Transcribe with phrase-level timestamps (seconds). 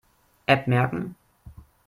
[0.47, 1.15] App merken.